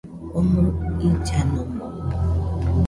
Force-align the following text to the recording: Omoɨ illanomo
Omoɨ 0.37 0.65
illanomo 1.07 1.63